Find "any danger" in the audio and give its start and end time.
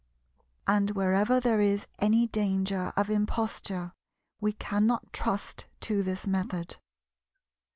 1.99-2.91